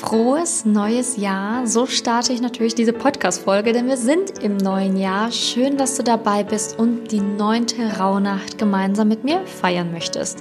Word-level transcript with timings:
Frohes 0.00 0.64
neues 0.64 1.18
Jahr. 1.18 1.66
So 1.66 1.84
starte 1.84 2.32
ich 2.32 2.40
natürlich 2.40 2.74
diese 2.74 2.94
Podcast-Folge, 2.94 3.74
denn 3.74 3.86
wir 3.86 3.98
sind 3.98 4.38
im 4.42 4.56
neuen 4.56 4.96
Jahr. 4.96 5.30
Schön, 5.30 5.76
dass 5.76 5.94
du 5.98 6.02
dabei 6.02 6.42
bist 6.42 6.78
und 6.78 7.12
die 7.12 7.20
neunte 7.20 7.98
Rauhnacht 7.98 8.56
gemeinsam 8.56 9.08
mit 9.08 9.24
mir 9.24 9.46
feiern 9.46 9.92
möchtest. 9.92 10.38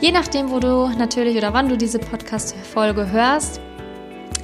Je 0.00 0.12
nachdem, 0.12 0.50
wo 0.50 0.60
du 0.60 0.88
natürlich 0.98 1.34
oder 1.38 1.54
wann 1.54 1.70
du 1.70 1.78
diese 1.78 1.98
Podcast-Folge 1.98 3.10
hörst, 3.10 3.58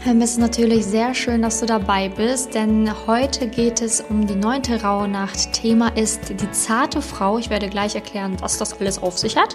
ähm, 0.07 0.23
ist 0.23 0.31
es 0.31 0.39
natürlich 0.39 0.87
sehr 0.87 1.15
schön, 1.15 1.43
dass 1.43 1.61
du 1.61 1.67
dabei 1.67 2.09
bist, 2.09 2.55
denn 2.55 2.91
heute 3.07 3.47
geht 3.47 3.83
es 3.83 4.01
um 4.01 4.27
die 4.27 4.37
neunte 4.37 4.83
Rauhnacht. 4.83 5.53
Thema 5.53 5.89
ist 5.99 6.31
die 6.31 6.51
zarte 6.53 7.03
Frau. 7.03 7.37
Ich 7.37 7.51
werde 7.51 7.69
gleich 7.69 7.95
erklären, 7.95 8.39
was 8.41 8.57
das 8.57 8.81
alles 8.81 9.03
auf 9.03 9.19
sich 9.19 9.37
hat. 9.37 9.55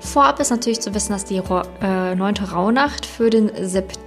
Vorab 0.00 0.40
ist 0.40 0.50
natürlich 0.50 0.80
zu 0.80 0.94
wissen, 0.94 1.12
dass 1.12 1.24
die 1.24 1.42
äh, 1.82 2.14
neunte 2.14 2.50
Rauhnacht 2.52 3.04
für 3.04 3.28
den 3.28 3.50
September 3.60 4.05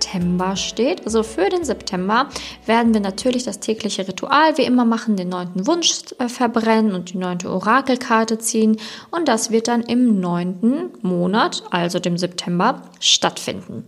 steht. 0.56 1.06
Also 1.06 1.24
für 1.24 1.50
den 1.50 1.64
September 1.64 2.30
werden 2.66 2.94
wir 2.94 3.02
natürlich 3.02 3.44
das 3.44 3.60
tägliche 3.60 4.08
Ritual 4.08 4.58
wie 4.58 4.64
immer 4.64 4.86
machen, 4.86 5.16
den 5.16 5.30
neunten 5.30 5.68
Wunsch 5.68 6.02
äh, 6.18 6.28
verbrennen 6.28 6.94
und 6.94 7.14
die 7.14 7.18
neunte 7.18 7.50
Orakelkarte 7.50 8.38
ziehen. 8.38 8.78
Und 9.12 9.28
das 9.28 9.52
wird 9.52 9.68
dann 9.68 9.82
im 9.82 10.20
neunten 10.20 10.92
Monat, 11.02 11.64
also 11.72 12.00
dem 12.00 12.18
September, 12.18 12.82
stattfinden. 13.00 13.84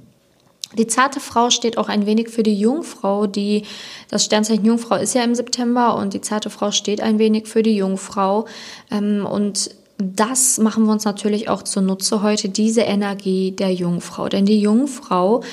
Die 0.77 0.87
zarte 0.87 1.19
Frau 1.19 1.49
steht 1.49 1.77
auch 1.77 1.89
ein 1.89 2.05
wenig 2.05 2.29
für 2.29 2.43
die 2.43 2.57
Jungfrau, 2.57 3.27
die 3.27 3.63
das 4.09 4.23
Sternzeichen 4.23 4.65
Jungfrau 4.65 4.95
ist 4.95 5.13
ja 5.15 5.23
im 5.23 5.35
September 5.35 5.95
und 5.97 6.13
die 6.13 6.21
zarte 6.21 6.49
Frau 6.49 6.71
steht 6.71 7.01
ein 7.01 7.19
wenig 7.19 7.47
für 7.47 7.61
die 7.61 7.75
Jungfrau 7.75 8.45
ähm, 8.89 9.25
und 9.25 9.71
das 10.01 10.57
machen 10.57 10.85
wir 10.85 10.91
uns 10.91 11.05
natürlich 11.05 11.47
auch 11.47 11.61
zunutze 11.61 12.23
heute, 12.23 12.49
diese 12.49 12.81
Energie 12.81 13.51
der 13.51 13.71
Jungfrau. 13.71 14.29
Denn 14.29 14.45
die 14.45 14.59
Jungfrau, 14.59 15.43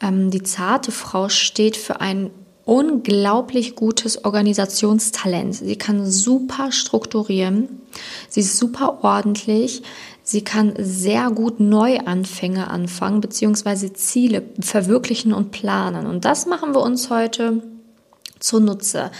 ähm, 0.00 0.30
die 0.30 0.42
zarte 0.42 0.92
Frau 0.92 1.28
steht 1.28 1.76
für 1.76 2.00
ein 2.00 2.30
unglaublich 2.64 3.76
gutes 3.76 4.24
Organisationstalent. 4.24 5.54
Sie 5.54 5.76
kann 5.76 6.04
super 6.10 6.72
strukturieren, 6.72 7.68
sie 8.28 8.40
ist 8.40 8.58
super 8.58 8.98
ordentlich, 9.02 9.82
Sie 10.28 10.42
kann 10.42 10.74
sehr 10.76 11.30
gut 11.30 11.60
Neuanfänge 11.60 12.68
anfangen, 12.68 13.20
beziehungsweise 13.20 13.92
Ziele 13.92 14.42
verwirklichen 14.58 15.32
und 15.32 15.52
planen. 15.52 16.08
Und 16.08 16.24
das 16.24 16.46
machen 16.46 16.74
wir 16.74 16.80
uns 16.80 17.10
heute 17.10 17.62
zunutze. 18.40 19.12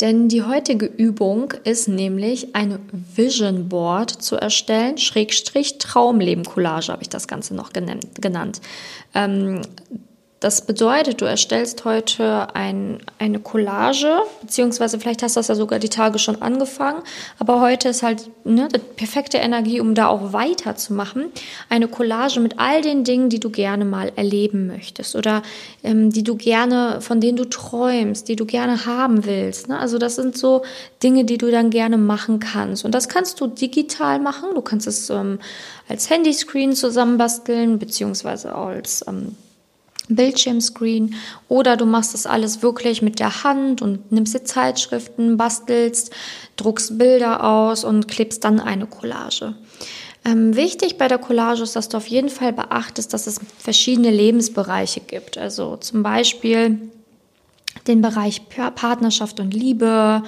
Denn 0.00 0.28
die 0.28 0.44
heutige 0.44 0.86
Übung 0.86 1.52
ist 1.64 1.88
nämlich 1.88 2.54
ein 2.56 2.78
Vision 3.14 3.68
Board 3.68 4.10
zu 4.10 4.36
erstellen, 4.36 4.96
Schrägstrich 4.96 5.76
Traumleben 5.76 6.46
Collage 6.46 6.90
habe 6.90 7.02
ich 7.02 7.10
das 7.10 7.28
Ganze 7.28 7.54
noch 7.54 7.74
genannt. 7.74 8.62
Ähm, 9.14 9.60
das 10.40 10.66
bedeutet, 10.66 11.22
du 11.22 11.24
erstellst 11.24 11.86
heute 11.86 12.54
ein, 12.54 12.98
eine 13.18 13.40
Collage, 13.40 14.18
beziehungsweise 14.42 15.00
vielleicht 15.00 15.22
hast 15.22 15.34
du 15.34 15.38
das 15.38 15.48
ja 15.48 15.54
sogar 15.54 15.78
die 15.78 15.88
Tage 15.88 16.18
schon 16.18 16.42
angefangen, 16.42 17.02
aber 17.38 17.62
heute 17.62 17.88
ist 17.88 18.02
halt 18.02 18.28
ne, 18.44 18.68
die 18.68 18.78
perfekte 18.78 19.38
Energie, 19.38 19.80
um 19.80 19.94
da 19.94 20.08
auch 20.08 20.34
weiterzumachen. 20.34 21.32
Eine 21.70 21.88
Collage 21.88 22.40
mit 22.40 22.58
all 22.58 22.82
den 22.82 23.02
Dingen, 23.02 23.30
die 23.30 23.40
du 23.40 23.48
gerne 23.48 23.86
mal 23.86 24.12
erleben 24.14 24.66
möchtest 24.66 25.16
oder 25.16 25.42
ähm, 25.82 26.10
die 26.10 26.22
du 26.22 26.36
gerne, 26.36 27.00
von 27.00 27.18
denen 27.22 27.38
du 27.38 27.48
träumst, 27.48 28.28
die 28.28 28.36
du 28.36 28.44
gerne 28.44 28.84
haben 28.84 29.24
willst. 29.24 29.68
Ne? 29.68 29.78
Also 29.78 29.96
das 29.96 30.16
sind 30.16 30.36
so 30.36 30.62
Dinge, 31.02 31.24
die 31.24 31.38
du 31.38 31.50
dann 31.50 31.70
gerne 31.70 31.96
machen 31.96 32.40
kannst. 32.40 32.84
Und 32.84 32.94
das 32.94 33.08
kannst 33.08 33.40
du 33.40 33.46
digital 33.46 34.20
machen. 34.20 34.50
Du 34.54 34.60
kannst 34.60 34.86
es 34.86 35.08
ähm, 35.08 35.38
als 35.88 36.10
Handyscreen 36.10 36.74
zusammenbasteln, 36.74 37.78
beziehungsweise 37.78 38.54
als 38.54 39.02
ähm, 39.08 39.34
Bildschirmscreen 40.08 41.14
oder 41.48 41.76
du 41.76 41.86
machst 41.86 42.14
das 42.14 42.26
alles 42.26 42.62
wirklich 42.62 43.02
mit 43.02 43.18
der 43.18 43.44
Hand 43.44 43.82
und 43.82 44.12
nimmst 44.12 44.34
dir 44.34 44.44
Zeitschriften, 44.44 45.36
bastelst, 45.36 46.12
druckst 46.56 46.98
Bilder 46.98 47.44
aus 47.44 47.84
und 47.84 48.08
klebst 48.08 48.44
dann 48.44 48.60
eine 48.60 48.86
Collage. 48.86 49.54
Ähm, 50.24 50.56
wichtig 50.56 50.98
bei 50.98 51.06
der 51.06 51.18
Collage 51.18 51.62
ist, 51.62 51.76
dass 51.76 51.88
du 51.88 51.96
auf 51.96 52.08
jeden 52.08 52.30
Fall 52.30 52.52
beachtest, 52.52 53.14
dass 53.14 53.26
es 53.26 53.40
verschiedene 53.58 54.10
Lebensbereiche 54.10 55.00
gibt. 55.00 55.38
Also 55.38 55.76
zum 55.76 56.02
Beispiel 56.02 56.90
den 57.86 58.00
Bereich 58.00 58.48
Partnerschaft 58.48 59.38
und 59.38 59.54
Liebe, 59.54 60.22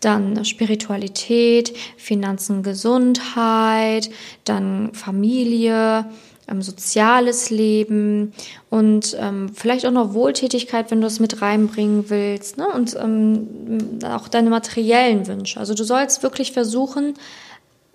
dann 0.00 0.44
Spiritualität, 0.44 1.76
Finanzen, 1.96 2.62
Gesundheit, 2.62 4.10
dann 4.44 4.92
Familie, 4.92 6.06
ähm, 6.48 6.62
soziales 6.62 7.50
Leben 7.50 8.32
und 8.70 9.16
ähm, 9.18 9.50
vielleicht 9.54 9.86
auch 9.86 9.90
noch 9.90 10.14
Wohltätigkeit, 10.14 10.90
wenn 10.90 11.00
du 11.00 11.06
es 11.06 11.20
mit 11.20 11.40
reinbringen 11.42 12.10
willst, 12.10 12.58
ne? 12.58 12.68
und 12.68 12.96
ähm, 12.96 13.98
auch 14.04 14.28
deine 14.28 14.50
materiellen 14.50 15.26
Wünsche. 15.26 15.58
Also 15.58 15.74
du 15.74 15.84
sollst 15.84 16.22
wirklich 16.22 16.52
versuchen, 16.52 17.14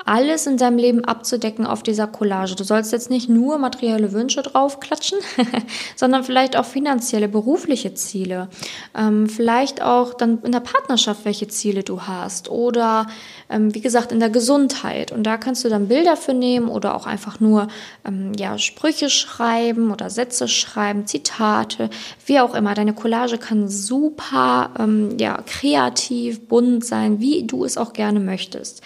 alles 0.10 0.48
in 0.48 0.58
deinem 0.58 0.80
Leben 0.80 1.06
abzudecken 1.06 1.68
auf 1.68 1.84
dieser 1.84 2.08
Collage. 2.08 2.56
Du 2.56 2.64
sollst 2.64 2.92
jetzt 2.92 3.12
nicht 3.12 3.30
nur 3.30 3.60
materielle 3.60 4.12
Wünsche 4.12 4.42
draufklatschen, 4.42 5.20
sondern 5.96 6.24
vielleicht 6.24 6.58
auch 6.58 6.66
finanzielle, 6.66 7.28
berufliche 7.28 7.94
Ziele. 7.94 8.50
Ähm, 8.98 9.30
vielleicht 9.30 9.84
auch 9.84 10.16
dann 10.16 10.40
in 10.42 10.52
der 10.52 10.62
Partnerschaft, 10.62 11.26
welche 11.26 11.48
Ziele 11.48 11.84
du 11.84 12.02
hast. 12.02 12.50
Oder 12.50 13.06
ähm, 13.52 13.76
wie 13.76 13.82
gesagt, 13.82 14.12
in 14.12 14.20
der 14.20 14.32
Gesundheit. 14.32 15.12
Und 15.12 15.24
da 15.24 15.38
kannst 15.38 15.64
du 15.64 15.70
dann 15.70 15.88
Bilder 15.88 16.18
für 16.18 16.34
nehmen 16.34 16.70
oder 16.70 16.96
auch 16.96 17.06
einfach 17.06 17.40
nur 17.40 17.68
ähm, 18.04 18.32
ja, 18.36 18.58
Sprüche 18.58 19.12
schreiben 19.12 19.92
oder 19.92 20.10
Sätze 20.10 20.48
schreiben, 20.48 21.06
Zitate, 21.06 21.92
wie 22.26 22.40
auch 22.40 22.56
immer. 22.56 22.74
Deine 22.74 22.96
Collage 22.96 23.38
kann 23.38 23.70
super 23.70 24.72
ähm, 24.80 25.20
ja, 25.20 25.44
kreativ, 25.46 26.48
bunt 26.48 26.84
sein, 26.84 27.20
wie 27.20 27.46
du 27.46 27.64
es 27.64 27.78
auch 27.78 27.94
gerne 27.94 28.20
möchtest. 28.20 28.82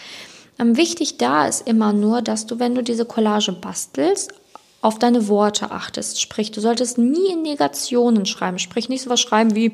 Ähm, 0.59 0.77
wichtig 0.77 1.17
da 1.17 1.47
ist 1.47 1.67
immer 1.67 1.93
nur, 1.93 2.21
dass 2.21 2.45
du, 2.45 2.59
wenn 2.59 2.75
du 2.75 2.83
diese 2.83 3.05
Collage 3.05 3.51
bastelst, 3.51 4.33
auf 4.81 4.99
deine 4.99 5.29
Worte 5.29 5.71
achtest. 5.71 6.21
Sprich, 6.21 6.51
du 6.51 6.59
solltest 6.59 6.97
nie 6.97 7.31
in 7.31 7.41
Negationen 7.41 8.25
schreiben. 8.25 8.59
Sprich, 8.59 8.89
nicht 8.89 9.01
so 9.01 9.09
was 9.09 9.21
schreiben 9.21 9.55
wie, 9.55 9.71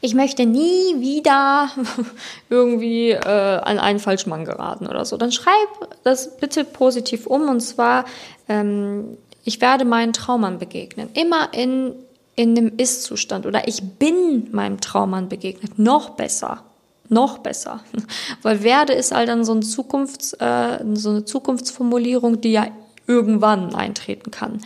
ich 0.00 0.14
möchte 0.14 0.46
nie 0.46 1.00
wieder 1.00 1.70
irgendwie 2.48 3.10
äh, 3.10 3.18
an 3.18 3.78
einen 3.78 3.98
falschen 3.98 4.30
Mann 4.30 4.44
geraten 4.44 4.86
oder 4.86 5.04
so. 5.04 5.16
Dann 5.16 5.32
schreib 5.32 5.68
das 6.04 6.36
bitte 6.36 6.64
positiv 6.64 7.26
um 7.26 7.48
und 7.48 7.60
zwar, 7.60 8.04
ähm, 8.48 9.18
ich 9.44 9.60
werde 9.60 9.84
meinen 9.84 10.12
Traummann 10.12 10.58
begegnen. 10.60 11.08
Immer 11.14 11.52
in, 11.52 11.92
in 12.36 12.54
dem 12.54 12.76
Ist-Zustand 12.76 13.46
oder 13.46 13.66
ich 13.66 13.82
bin 13.82 14.48
meinem 14.52 14.80
Traummann 14.80 15.28
begegnet. 15.28 15.78
Noch 15.78 16.10
besser 16.10 16.62
noch 17.08 17.38
besser. 17.38 17.80
Weil 18.42 18.62
werde 18.62 18.92
ist 18.92 19.12
halt 19.12 19.28
dann 19.28 19.44
so, 19.44 19.52
ein 19.52 19.62
Zukunfts, 19.62 20.34
äh, 20.34 20.78
so 20.94 21.10
eine 21.10 21.24
Zukunftsformulierung, 21.24 22.40
die 22.40 22.52
ja 22.52 22.66
irgendwann 23.06 23.74
eintreten 23.74 24.30
kann. 24.30 24.60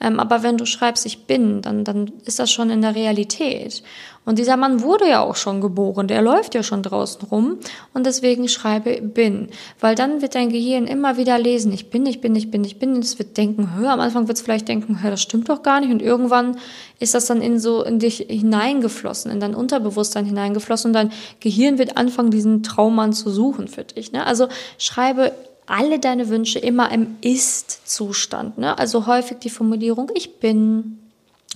Ähm, 0.00 0.20
aber 0.20 0.42
wenn 0.42 0.56
du 0.56 0.66
schreibst, 0.66 1.06
ich 1.06 1.26
bin, 1.26 1.62
dann, 1.62 1.84
dann 1.84 2.12
ist 2.24 2.38
das 2.38 2.50
schon 2.50 2.70
in 2.70 2.82
der 2.82 2.94
Realität. 2.94 3.82
Und 4.26 4.40
dieser 4.40 4.56
Mann 4.56 4.82
wurde 4.82 5.08
ja 5.08 5.20
auch 5.20 5.36
schon 5.36 5.60
geboren, 5.60 6.08
der 6.08 6.20
läuft 6.20 6.56
ja 6.56 6.64
schon 6.64 6.82
draußen 6.82 7.28
rum 7.28 7.58
und 7.94 8.06
deswegen 8.06 8.48
schreibe 8.48 9.00
bin. 9.00 9.50
Weil 9.78 9.94
dann 9.94 10.20
wird 10.20 10.34
dein 10.34 10.50
Gehirn 10.50 10.88
immer 10.88 11.16
wieder 11.16 11.38
lesen, 11.38 11.72
ich 11.72 11.90
bin, 11.90 12.04
ich 12.06 12.20
bin, 12.20 12.34
ich 12.34 12.50
bin, 12.50 12.64
ich 12.64 12.80
bin. 12.80 12.94
Und 12.94 13.04
es 13.04 13.20
wird 13.20 13.36
denken, 13.36 13.76
hör, 13.76 13.92
am 13.92 14.00
Anfang 14.00 14.26
wird 14.26 14.36
es 14.36 14.42
vielleicht 14.42 14.66
denken, 14.66 15.00
hör, 15.00 15.12
das 15.12 15.22
stimmt 15.22 15.48
doch 15.48 15.62
gar 15.62 15.80
nicht. 15.80 15.92
Und 15.92 16.02
irgendwann 16.02 16.58
ist 16.98 17.14
das 17.14 17.26
dann 17.26 17.40
in 17.40 17.60
so 17.60 17.84
in 17.84 18.00
dich 18.00 18.26
hineingeflossen, 18.28 19.30
in 19.30 19.38
dein 19.38 19.54
Unterbewusstsein 19.54 20.24
hineingeflossen 20.24 20.88
und 20.88 20.94
dein 20.94 21.12
Gehirn 21.38 21.78
wird 21.78 21.96
anfangen, 21.96 22.32
diesen 22.32 22.64
Traummann 22.64 23.12
zu 23.12 23.30
suchen 23.30 23.68
für 23.68 23.84
dich. 23.84 24.10
Ne? 24.10 24.26
Also 24.26 24.48
schreibe 24.76 25.32
alle 25.66 25.98
deine 25.98 26.28
Wünsche 26.28 26.58
immer 26.58 26.90
im 26.92 27.16
Ist-Zustand. 27.20 28.58
Ne? 28.58 28.78
Also 28.78 29.06
häufig 29.06 29.38
die 29.38 29.50
Formulierung, 29.50 30.10
ich 30.14 30.38
bin, 30.38 30.98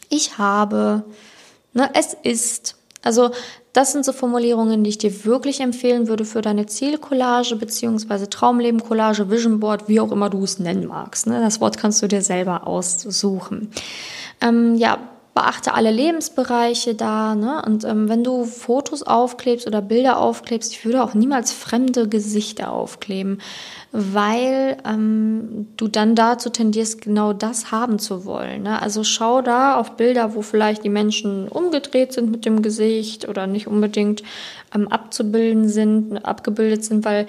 ich 0.08 0.38
habe, 0.38 1.04
ne? 1.72 1.90
es 1.94 2.16
ist. 2.22 2.76
Also 3.02 3.30
das 3.72 3.92
sind 3.92 4.04
so 4.04 4.12
Formulierungen, 4.12 4.84
die 4.84 4.90
ich 4.90 4.98
dir 4.98 5.24
wirklich 5.24 5.60
empfehlen 5.60 6.08
würde 6.08 6.24
für 6.24 6.42
deine 6.42 6.66
Zielcollage 6.66 7.56
beziehungsweise 7.56 8.28
Traumleben-Collage, 8.28 9.30
Vision 9.30 9.60
Board, 9.60 9.88
wie 9.88 10.00
auch 10.00 10.12
immer 10.12 10.28
du 10.28 10.42
es 10.44 10.58
nennen 10.58 10.86
magst. 10.86 11.26
Ne? 11.26 11.40
Das 11.40 11.60
Wort 11.60 11.78
kannst 11.78 12.02
du 12.02 12.08
dir 12.08 12.20
selber 12.20 12.66
aussuchen. 12.66 13.70
Ähm, 14.42 14.74
ja, 14.74 14.98
beachte 15.40 15.72
alle 15.72 15.90
Lebensbereiche 15.90 16.94
da. 16.94 17.34
Ne? 17.34 17.62
Und 17.64 17.84
ähm, 17.84 18.10
wenn 18.10 18.22
du 18.22 18.44
Fotos 18.44 19.02
aufklebst 19.02 19.66
oder 19.66 19.80
Bilder 19.80 20.18
aufklebst, 20.18 20.70
ich 20.72 20.84
würde 20.84 21.02
auch 21.02 21.14
niemals 21.14 21.50
fremde 21.50 22.08
Gesichter 22.08 22.70
aufkleben, 22.70 23.40
weil 23.90 24.76
ähm, 24.86 25.68
du 25.78 25.88
dann 25.88 26.14
dazu 26.14 26.50
tendierst, 26.50 27.00
genau 27.00 27.32
das 27.32 27.72
haben 27.72 27.98
zu 27.98 28.26
wollen. 28.26 28.64
Ne? 28.64 28.82
Also 28.82 29.02
schau 29.02 29.40
da 29.40 29.76
auf 29.76 29.92
Bilder, 29.92 30.34
wo 30.34 30.42
vielleicht 30.42 30.84
die 30.84 30.90
Menschen 30.90 31.48
umgedreht 31.48 32.12
sind 32.12 32.30
mit 32.30 32.44
dem 32.44 32.60
Gesicht 32.60 33.26
oder 33.26 33.46
nicht 33.46 33.66
unbedingt 33.66 34.22
ähm, 34.74 34.88
abzubilden 34.88 35.70
sind, 35.70 36.22
abgebildet 36.22 36.84
sind, 36.84 37.06
weil 37.06 37.26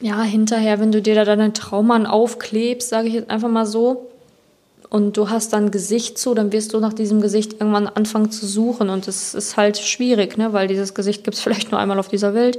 ja, 0.00 0.22
hinterher, 0.22 0.78
wenn 0.78 0.92
du 0.92 1.02
dir 1.02 1.16
da 1.16 1.24
deinen 1.24 1.54
Traummann 1.54 2.06
aufklebst, 2.06 2.88
sage 2.88 3.08
ich 3.08 3.14
jetzt 3.14 3.30
einfach 3.30 3.48
mal 3.48 3.66
so, 3.66 4.08
und 4.90 5.16
du 5.16 5.28
hast 5.30 5.52
dann 5.52 5.70
Gesicht 5.70 6.18
zu, 6.18 6.34
dann 6.34 6.52
wirst 6.52 6.72
du 6.72 6.80
nach 6.80 6.92
diesem 6.92 7.20
Gesicht 7.20 7.54
irgendwann 7.54 7.88
anfangen 7.88 8.30
zu 8.30 8.46
suchen 8.46 8.88
und 8.88 9.06
es 9.06 9.34
ist 9.34 9.56
halt 9.56 9.78
schwierig, 9.78 10.38
ne? 10.38 10.52
weil 10.52 10.68
dieses 10.68 10.94
Gesicht 10.94 11.24
gibt 11.24 11.36
es 11.36 11.40
vielleicht 11.42 11.70
nur 11.70 11.80
einmal 11.80 11.98
auf 11.98 12.08
dieser 12.08 12.34
Welt. 12.34 12.58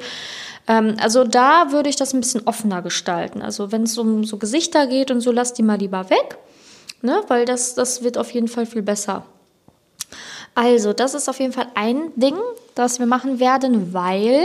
Ähm, 0.68 0.96
also 1.02 1.24
da 1.24 1.72
würde 1.72 1.90
ich 1.90 1.96
das 1.96 2.14
ein 2.14 2.20
bisschen 2.20 2.46
offener 2.46 2.82
gestalten. 2.82 3.42
Also 3.42 3.72
wenn 3.72 3.84
es 3.84 3.98
um 3.98 4.24
so 4.24 4.38
Gesichter 4.38 4.88
geht 4.88 5.12
und 5.12 5.22
so, 5.22 5.32
lass 5.32 5.54
die 5.54 5.64
mal 5.64 5.80
lieber 5.80 6.10
weg, 6.10 6.38
ne? 7.02 7.24
weil 7.28 7.46
das, 7.46 7.76
das 7.76 8.04
wird 8.04 8.18
auf 8.18 8.32
jeden 8.32 8.48
Fall 8.48 8.66
viel 8.66 8.84
besser. 8.84 9.26
Also, 10.56 10.94
das 10.94 11.14
ist 11.14 11.30
auf 11.30 11.40
jeden 11.40 11.54
Fall 11.54 11.68
ein 11.76 12.12
Ding, 12.16 12.36
das 12.76 13.00
wir 13.00 13.06
machen 13.06 13.40
werden, 13.40 13.94
weil 13.94 14.44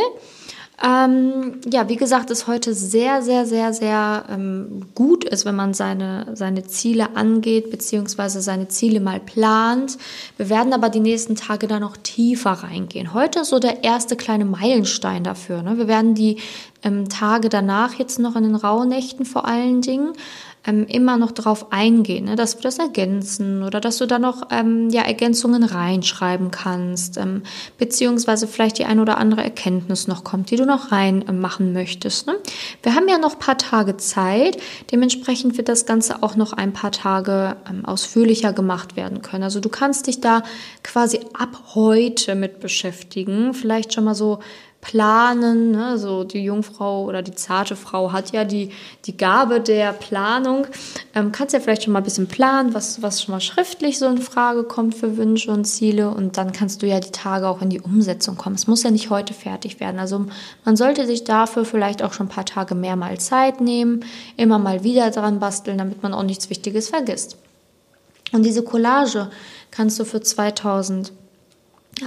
ähm, 0.82 1.60
ja, 1.70 1.88
wie 1.88 1.96
gesagt, 1.96 2.30
es 2.30 2.48
heute 2.48 2.74
sehr, 2.74 3.22
sehr, 3.22 3.46
sehr, 3.46 3.72
sehr 3.72 4.24
ähm, 4.28 4.86
gut 4.94 5.24
ist, 5.24 5.44
wenn 5.44 5.54
man 5.54 5.72
seine, 5.72 6.34
seine 6.34 6.64
Ziele 6.64 7.14
angeht, 7.14 7.70
beziehungsweise 7.70 8.40
seine 8.40 8.66
Ziele 8.66 8.98
mal 8.98 9.20
plant. 9.20 9.96
Wir 10.36 10.48
werden 10.48 10.72
aber 10.72 10.88
die 10.88 11.00
nächsten 11.00 11.36
Tage 11.36 11.68
da 11.68 11.78
noch 11.78 11.96
tiefer 11.96 12.50
reingehen. 12.50 13.14
Heute 13.14 13.40
ist 13.40 13.50
so 13.50 13.60
der 13.60 13.84
erste 13.84 14.16
kleine 14.16 14.44
Meilenstein 14.44 15.22
dafür. 15.22 15.62
Ne? 15.62 15.78
Wir 15.78 15.86
werden 15.86 16.16
die 16.16 16.38
ähm, 16.82 17.08
Tage 17.08 17.48
danach 17.48 17.94
jetzt 17.94 18.18
noch 18.18 18.34
in 18.34 18.42
den 18.42 18.56
Rauhnächten 18.56 19.24
vor 19.24 19.46
allen 19.46 19.80
Dingen 19.80 20.12
ähm, 20.66 20.86
immer 20.86 21.16
noch 21.16 21.32
darauf 21.32 21.72
eingehen, 21.72 22.24
ne, 22.24 22.36
dass 22.36 22.56
wir 22.56 22.62
das 22.62 22.78
ergänzen 22.78 23.62
oder 23.62 23.80
dass 23.80 23.98
du 23.98 24.06
da 24.06 24.18
noch 24.18 24.48
ähm, 24.50 24.88
ja, 24.90 25.02
Ergänzungen 25.02 25.62
reinschreiben 25.62 26.50
kannst, 26.50 27.18
ähm, 27.18 27.42
beziehungsweise 27.78 28.46
vielleicht 28.46 28.78
die 28.78 28.84
ein 28.84 29.00
oder 29.00 29.18
andere 29.18 29.42
Erkenntnis 29.42 30.08
noch 30.08 30.24
kommt, 30.24 30.50
die 30.50 30.56
du 30.56 30.64
noch 30.64 30.92
reinmachen 30.92 31.68
äh, 31.68 31.72
möchtest. 31.72 32.26
Ne? 32.26 32.36
Wir 32.82 32.94
haben 32.94 33.08
ja 33.08 33.18
noch 33.18 33.38
paar 33.38 33.58
Tage 33.58 33.96
Zeit, 33.96 34.56
dementsprechend 34.90 35.56
wird 35.56 35.68
das 35.68 35.86
Ganze 35.86 36.22
auch 36.22 36.36
noch 36.36 36.52
ein 36.52 36.72
paar 36.72 36.92
Tage 36.92 37.56
ähm, 37.68 37.84
ausführlicher 37.84 38.52
gemacht 38.52 38.96
werden 38.96 39.22
können. 39.22 39.44
Also 39.44 39.60
du 39.60 39.68
kannst 39.68 40.06
dich 40.06 40.20
da 40.20 40.42
quasi 40.82 41.20
ab 41.34 41.74
heute 41.74 42.34
mit 42.34 42.60
beschäftigen, 42.60 43.54
vielleicht 43.54 43.92
schon 43.92 44.04
mal 44.04 44.14
so 44.14 44.40
planen. 44.84 45.72
Ne? 45.72 45.98
So 45.98 46.22
die 46.22 46.44
Jungfrau 46.44 47.04
oder 47.04 47.22
die 47.22 47.34
zarte 47.34 47.74
Frau 47.74 48.12
hat 48.12 48.32
ja 48.32 48.44
die, 48.44 48.70
die 49.06 49.16
Gabe 49.16 49.60
der 49.60 49.92
Planung. 49.92 50.66
Ähm, 51.14 51.32
kannst 51.32 51.54
ja 51.54 51.60
vielleicht 51.60 51.84
schon 51.84 51.92
mal 51.92 52.00
ein 52.00 52.04
bisschen 52.04 52.28
planen, 52.28 52.74
was, 52.74 53.02
was 53.02 53.22
schon 53.22 53.32
mal 53.32 53.40
schriftlich 53.40 53.98
so 53.98 54.06
in 54.06 54.18
Frage 54.18 54.62
kommt 54.62 54.94
für 54.94 55.16
Wünsche 55.16 55.50
und 55.50 55.64
Ziele. 55.64 56.10
Und 56.10 56.36
dann 56.36 56.52
kannst 56.52 56.82
du 56.82 56.86
ja 56.86 57.00
die 57.00 57.10
Tage 57.10 57.48
auch 57.48 57.62
in 57.62 57.70
die 57.70 57.80
Umsetzung 57.80 58.36
kommen. 58.36 58.54
Es 58.54 58.66
muss 58.66 58.82
ja 58.82 58.90
nicht 58.90 59.10
heute 59.10 59.34
fertig 59.34 59.80
werden. 59.80 59.98
Also 59.98 60.26
man 60.64 60.76
sollte 60.76 61.06
sich 61.06 61.24
dafür 61.24 61.64
vielleicht 61.64 62.02
auch 62.02 62.12
schon 62.12 62.26
ein 62.26 62.30
paar 62.30 62.46
Tage 62.46 62.74
mehr 62.74 62.96
mal 62.96 63.18
Zeit 63.18 63.60
nehmen, 63.60 64.04
immer 64.36 64.58
mal 64.58 64.84
wieder 64.84 65.10
dran 65.10 65.40
basteln, 65.40 65.78
damit 65.78 66.02
man 66.02 66.12
auch 66.12 66.22
nichts 66.22 66.50
Wichtiges 66.50 66.90
vergisst. 66.90 67.38
Und 68.32 68.44
diese 68.44 68.62
Collage 68.62 69.30
kannst 69.70 69.98
du 69.98 70.04
für 70.04 70.20
2000 70.20 71.12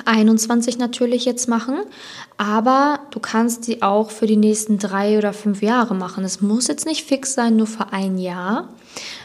21 0.05 0.77
natürlich 0.77 1.25
jetzt 1.25 1.47
machen, 1.47 1.79
aber 2.37 2.99
du 3.11 3.19
kannst 3.19 3.63
sie 3.63 3.81
auch 3.81 4.11
für 4.11 4.27
die 4.27 4.37
nächsten 4.37 4.77
drei 4.77 5.17
oder 5.17 5.33
fünf 5.33 5.61
Jahre 5.61 5.95
machen. 5.95 6.23
Es 6.23 6.41
muss 6.41 6.67
jetzt 6.67 6.85
nicht 6.85 7.05
fix 7.05 7.33
sein, 7.33 7.55
nur 7.55 7.67
für 7.67 7.93
ein 7.93 8.17
Jahr 8.17 8.69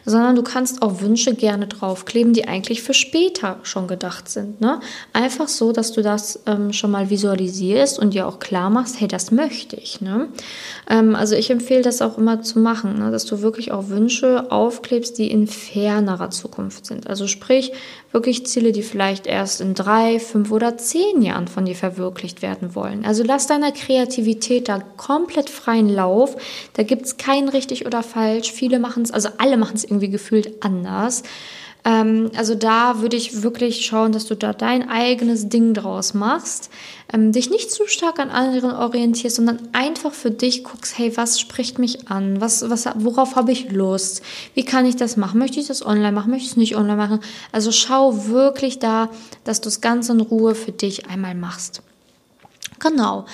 sondern 0.05 0.37
du 0.37 0.43
kannst 0.43 0.83
auch 0.83 1.01
Wünsche 1.01 1.35
gerne 1.35 1.67
draufkleben, 1.67 2.33
die 2.33 2.49
eigentlich 2.49 2.83
für 2.83 2.95
später 2.95 3.59
schon 3.63 3.89
gedacht 3.89 4.29
sind. 4.29 4.61
Ne? 4.61 4.81
Einfach 5.13 5.49
so, 5.49 5.73
dass 5.73 5.93
du 5.93 6.03
das 6.03 6.41
ähm, 6.47 6.73
schon 6.73 6.91
mal 6.91 7.11
visualisierst 7.11 7.99
und 7.99 8.15
dir 8.15 8.27
auch 8.27 8.39
klar 8.39 8.71
machst, 8.71 9.01
hey, 9.01 9.09
das 9.09 9.31
möchte 9.31 9.77
ich. 9.77 10.01
Ne? 10.01 10.29
Ähm, 10.89 11.15
also 11.15 11.35
ich 11.35 11.51
empfehle 11.51 11.83
das 11.83 12.03
auch 12.03 12.19
immer 12.19 12.43
zu 12.43 12.59
machen, 12.59 12.99
ne? 12.99 13.11
dass 13.11 13.25
du 13.25 13.43
wirklich 13.43 13.73
auch 13.73 13.89
Wünsche 13.89 14.51
aufklebst, 14.51 15.19
die 15.19 15.31
in 15.31 15.47
fernerer 15.47 16.31
Zukunft 16.31 16.87
sind. 16.87 17.07
Also 17.07 17.27
sprich, 17.27 17.73
wirklich 18.13 18.47
Ziele, 18.47 18.73
die 18.73 18.83
vielleicht 18.83 19.27
erst 19.27 19.61
in 19.61 19.75
drei, 19.75 20.19
fünf 20.19 20.51
oder 20.51 20.77
zehn 20.77 21.23
Jahren 21.23 21.49
von 21.49 21.65
dir 21.65 21.75
verwirklicht 21.75 22.43
werden 22.43 22.75
wollen. 22.75 23.05
Also 23.05 23.23
lass 23.25 23.47
deiner 23.47 23.73
Kreativität 23.73 24.69
da 24.69 24.81
komplett 24.97 25.51
freien 25.51 25.89
Lauf. 25.89 26.37
Da 26.75 26.83
gibt 26.83 27.07
es 27.07 27.17
kein 27.17 27.49
richtig 27.49 27.87
oder 27.87 28.03
falsch. 28.03 28.53
Viele 28.53 28.79
machen 28.79 29.03
es, 29.03 29.11
also 29.11 29.31
alle 29.39 29.57
machen 29.63 29.77
es 29.77 29.85
irgendwie 29.85 30.11
gefühlt 30.11 30.63
anders. 30.65 31.23
Ähm, 31.85 32.31
also 32.37 32.55
da 32.55 33.01
würde 33.01 33.17
ich 33.17 33.43
wirklich 33.43 33.85
schauen, 33.85 34.13
dass 34.13 34.27
du 34.27 34.37
da 34.37 34.53
dein 34.53 34.89
eigenes 34.89 35.49
Ding 35.49 35.75
draus 35.75 36.15
machst, 36.15 36.71
ähm, 37.13 37.33
dich 37.33 37.51
nicht 37.51 37.73
zu 37.73 37.87
stark 37.87 38.19
an 38.19 38.31
anderen 38.31 38.73
orientierst, 38.73 39.37
sondern 39.37 39.69
einfach 39.73 40.13
für 40.13 40.31
dich 40.31 40.63
guckst, 40.65 40.97
hey, 40.97 41.17
was 41.17 41.41
spricht 41.41 41.79
mich 41.79 42.09
an? 42.09 42.41
Was, 42.41 42.69
was, 42.71 42.87
worauf 42.97 43.35
habe 43.35 43.53
ich 43.53 43.73
Lust? 43.73 44.23
Wie 44.55 44.65
kann 44.65 44.87
ich 44.87 44.97
das 44.97 45.17
machen? 45.17 45.39
Möchte 45.39 45.59
ich 45.59 45.67
das 45.67 45.85
online 45.85 46.13
machen? 46.13 46.31
Möchte 46.31 46.45
ich 46.45 46.53
es 46.53 46.57
nicht 46.57 46.77
online 46.77 46.97
machen? 46.97 47.21
Also 47.51 47.73
schau 47.73 48.29
wirklich 48.29 48.79
da, 48.79 49.11
dass 49.45 49.61
du 49.61 49.69
es 49.69 49.81
ganz 49.81 50.09
in 50.09 50.21
Ruhe 50.21 50.55
für 50.55 50.73
dich 50.73 51.09
einmal 51.09 51.35
machst. 51.35 51.83
Genau. 52.79 53.27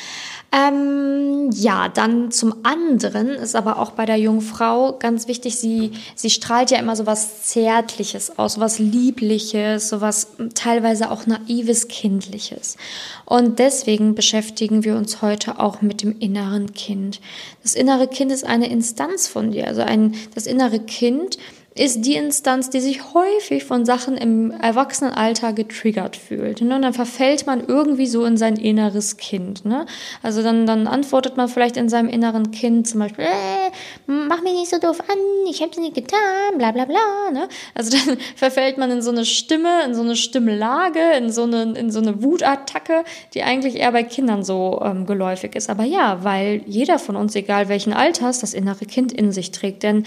Ähm, 0.50 1.50
ja, 1.52 1.90
dann 1.90 2.30
zum 2.30 2.54
anderen 2.62 3.28
ist 3.28 3.54
aber 3.54 3.78
auch 3.78 3.90
bei 3.90 4.06
der 4.06 4.16
Jungfrau 4.16 4.94
ganz 4.98 5.28
wichtig, 5.28 5.56
sie, 5.56 5.92
sie 6.14 6.30
strahlt 6.30 6.70
ja 6.70 6.78
immer 6.78 6.96
so 6.96 7.04
was 7.04 7.42
Zärtliches 7.44 8.38
aus, 8.38 8.54
so 8.54 8.60
was 8.60 8.78
Liebliches, 8.78 9.90
so 9.90 10.00
was 10.00 10.28
teilweise 10.54 11.10
auch 11.10 11.26
naives, 11.26 11.88
Kindliches. 11.88 12.78
Und 13.26 13.58
deswegen 13.58 14.14
beschäftigen 14.14 14.84
wir 14.84 14.96
uns 14.96 15.20
heute 15.20 15.60
auch 15.60 15.82
mit 15.82 16.02
dem 16.02 16.18
inneren 16.18 16.72
Kind. 16.72 17.20
Das 17.62 17.74
innere 17.74 18.08
Kind 18.08 18.32
ist 18.32 18.44
eine 18.44 18.70
Instanz 18.70 19.28
von 19.28 19.50
dir, 19.50 19.66
also 19.66 19.82
ein, 19.82 20.14
das 20.34 20.46
innere 20.46 20.80
Kind 20.80 21.36
ist 21.78 22.02
die 22.02 22.14
Instanz, 22.14 22.70
die 22.70 22.80
sich 22.80 23.14
häufig 23.14 23.64
von 23.64 23.84
Sachen 23.84 24.16
im 24.16 24.50
Erwachsenenalter 24.50 25.52
getriggert 25.52 26.16
fühlt. 26.16 26.60
Ne? 26.60 26.76
Und 26.76 26.82
dann 26.82 26.94
verfällt 26.94 27.46
man 27.46 27.66
irgendwie 27.66 28.06
so 28.06 28.24
in 28.24 28.36
sein 28.36 28.56
inneres 28.56 29.16
Kind. 29.16 29.64
Ne? 29.64 29.86
Also 30.22 30.42
dann, 30.42 30.66
dann 30.66 30.86
antwortet 30.86 31.36
man 31.36 31.48
vielleicht 31.48 31.76
in 31.76 31.88
seinem 31.88 32.08
inneren 32.08 32.50
Kind 32.50 32.88
zum 32.88 33.00
Beispiel, 33.00 33.24
äh, 33.24 33.70
mach 34.06 34.42
mich 34.42 34.54
nicht 34.54 34.70
so 34.70 34.78
doof 34.78 35.00
an, 35.00 35.18
ich 35.50 35.62
habe 35.62 35.80
nicht 35.80 35.94
getan, 35.94 36.58
bla 36.58 36.72
bla 36.72 36.84
bla. 36.84 37.30
Ne? 37.32 37.48
Also 37.74 37.96
dann 37.96 38.18
verfällt 38.36 38.78
man 38.78 38.90
in 38.90 39.02
so 39.02 39.10
eine 39.10 39.24
Stimme, 39.24 39.84
in 39.84 39.94
so 39.94 40.02
eine 40.02 40.16
Stimmlage, 40.16 41.12
in 41.16 41.30
so 41.30 41.44
eine, 41.44 41.62
in 41.78 41.90
so 41.90 42.00
eine 42.00 42.22
Wutattacke, 42.22 43.04
die 43.34 43.42
eigentlich 43.42 43.76
eher 43.76 43.92
bei 43.92 44.02
Kindern 44.02 44.42
so 44.42 44.80
ähm, 44.84 45.06
geläufig 45.06 45.54
ist. 45.54 45.70
Aber 45.70 45.84
ja, 45.84 46.24
weil 46.24 46.62
jeder 46.66 46.98
von 46.98 47.16
uns, 47.16 47.34
egal 47.34 47.68
welchen 47.68 47.92
Alters, 47.92 48.40
das 48.40 48.54
innere 48.54 48.86
Kind 48.86 49.12
in 49.12 49.32
sich 49.32 49.50
trägt. 49.50 49.82
Denn 49.82 50.04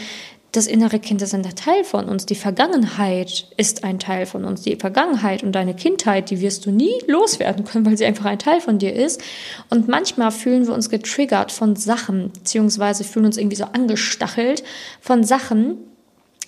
das 0.52 0.68
innere 0.68 1.00
Kind 1.00 1.22
ist 1.22 1.34
ein 1.34 1.44
Teil 1.44 1.84
von 1.86 2.06
uns. 2.06 2.26
Die 2.26 2.36
Vergangenheit 2.36 3.48
ist 3.56 3.86
ein 3.86 4.00
Teil 4.00 4.26
von 4.26 4.44
uns. 4.44 4.62
Die 4.62 4.76
Vergangenheit 4.76 5.44
und 5.44 5.54
deine 5.54 5.74
Kindheit, 5.74 6.30
die 6.30 6.42
wirst 6.42 6.66
du 6.66 6.72
nie 6.72 6.94
loswerden 7.08 7.64
können, 7.64 7.86
weil 7.86 7.98
sie 7.98 8.06
einfach 8.06 8.26
ein 8.26 8.40
Teil 8.40 8.60
von 8.60 8.78
dir 8.78 8.94
ist. 8.94 9.22
Und 9.70 9.88
manchmal 9.88 10.32
fühlen 10.32 10.68
wir 10.68 10.74
uns 10.74 10.90
getriggert 10.90 11.54
von 11.54 11.78
Sachen, 11.78 12.32
beziehungsweise 12.34 13.06
fühlen 13.06 13.26
uns 13.26 13.38
irgendwie 13.38 13.56
so 13.56 13.64
angestachelt 13.66 14.64
von 15.00 15.24
Sachen, 15.24 15.78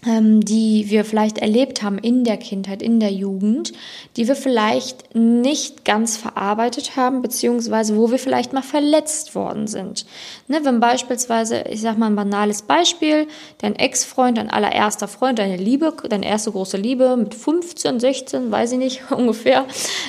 die 0.06 0.90
wir 0.90 1.06
vielleicht 1.06 1.38
erlebt 1.38 1.82
haben 1.82 1.98
in 1.98 2.26
der 2.26 2.38
Kindheit, 2.38 2.82
in 2.82 3.00
der 3.00 3.12
Jugend, 3.12 3.72
die 4.18 4.28
wir 4.28 4.36
vielleicht 4.36 5.16
nicht 5.16 5.86
ganz 5.86 6.18
verarbeitet 6.18 6.98
haben, 6.98 7.22
beziehungsweise 7.22 7.96
wo 7.96 8.12
wir 8.12 8.20
vielleicht 8.20 8.52
mal 8.52 8.62
verletzt 8.62 9.34
worden 9.34 9.68
sind. 9.68 10.06
Ne, 10.48 10.60
wenn 10.64 10.82
beispielsweise, 10.82 11.64
ich 11.70 11.82
sag 11.82 11.98
mal 11.98 12.08
ein 12.08 12.16
banales 12.16 12.64
Beispiel, 12.64 13.28
dein 13.60 13.76
Ex-Freund, 13.76 14.38
dein 14.38 14.50
allererster 14.50 15.08
Freund, 15.08 15.40
deine 15.40 15.58
Liebe, 15.58 15.94
deine 16.10 16.28
erste 16.28 16.52
große 16.52 16.78
Liebe 16.78 17.16
mit 17.16 17.34
15, 17.34 18.00
16, 18.00 18.52
weiß 18.52 18.74
ich 18.74 18.80
nicht, 18.80 19.12
ungefähr, 19.12 19.66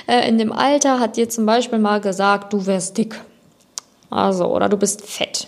äh, 0.08 0.28
in 0.28 0.38
dem 0.38 0.52
Alter 0.52 0.98
hat 0.98 1.16
dir 1.16 1.28
zum 1.28 1.46
Beispiel 1.46 1.78
mal 1.78 2.00
gesagt, 2.00 2.52
du 2.52 2.66
wärst 2.66 2.98
dick. 2.98 3.20
Also, 4.10 4.46
oder 4.46 4.68
du 4.68 4.76
bist 4.76 5.06
fett. 5.06 5.46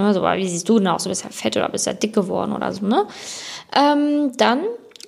Ne, 0.00 0.14
so, 0.14 0.22
wie 0.22 0.48
siehst 0.48 0.68
du 0.68 0.78
denn 0.78 0.88
aus? 0.88 1.04
Du 1.04 1.08
bist 1.08 1.24
ja 1.24 1.30
fett 1.30 1.56
oder 1.56 1.68
bist 1.68 1.86
ja 1.86 1.92
dick 1.92 2.14
geworden 2.14 2.52
oder 2.52 2.72
so, 2.72 2.86
ne? 2.86 3.06
Ähm, 3.76 4.32
dann 4.36 4.60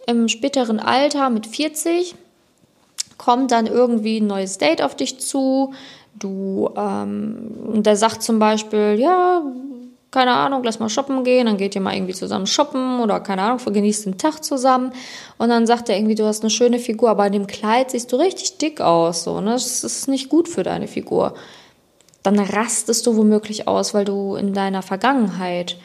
im 0.07 0.29
späteren 0.29 0.81
Alter 0.81 1.31
mit 1.31 1.47
40 1.47 2.15
kommt 3.19 3.53
dann 3.53 3.67
irgendwie 3.67 4.21
ein 4.21 4.27
neues 4.27 4.59
Date 4.59 4.83
auf 4.83 4.97
dich 4.97 5.21
zu. 5.21 5.73
Du, 6.19 6.71
ähm, 6.77 7.83
der 7.83 7.97
sagt 7.97 8.23
zum 8.23 8.39
Beispiel, 8.39 8.97
ja, 8.99 9.43
keine 10.11 10.33
Ahnung, 10.33 10.63
lass 10.63 10.79
mal 10.79 10.91
shoppen 10.91 11.25
gehen, 11.25 11.47
dann 11.47 11.57
geht 11.57 11.75
ihr 11.75 11.81
mal 11.81 11.95
irgendwie 11.95 12.13
zusammen 12.13 12.47
shoppen 12.47 13.01
oder 13.01 13.21
keine 13.21 13.43
Ahnung, 13.43 13.59
genießt 13.65 14.07
den 14.07 14.19
Tag 14.19 14.45
zusammen. 14.45 14.93
Und 15.39 15.49
dann 15.49 15.67
sagt 15.67 15.89
er 15.89 15.97
irgendwie, 15.97 16.15
du 16.15 16.27
hast 16.27 16.43
eine 16.43 16.51
schöne 16.51 16.79
Figur, 16.79 17.11
aber 17.11 17.27
in 17.27 17.33
dem 17.33 17.47
Kleid 17.47 17.93
siehst 17.93 18.13
du 18.13 18.17
richtig 18.17 18.59
dick 18.59 18.81
aus, 18.81 19.25
so, 19.25 19.41
ne? 19.41 19.53
Das 19.53 19.83
ist 19.83 20.09
nicht 20.09 20.29
gut 20.29 20.49
für 20.49 20.63
deine 20.63 20.87
Figur. 20.87 21.35
Dann 22.23 22.39
rastest 22.39 23.07
du 23.07 23.17
womöglich 23.17 23.67
aus, 23.69 23.95
weil 23.95 24.05
du 24.05 24.37
in 24.37 24.55
deiner 24.55 24.83
Vergangenheit 24.83 25.77